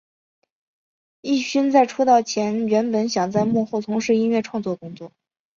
[1.21, 5.11] 镒勋在出道前原本想在幕后从事音乐创作工作。